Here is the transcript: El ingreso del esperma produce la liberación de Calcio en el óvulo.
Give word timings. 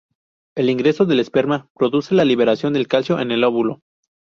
El 0.55 0.71
ingreso 0.71 1.05
del 1.05 1.19
esperma 1.19 1.69
produce 1.75 2.15
la 2.15 2.25
liberación 2.25 2.73
de 2.73 2.83
Calcio 2.87 3.19
en 3.19 3.29
el 3.29 3.43
óvulo. 3.43 3.83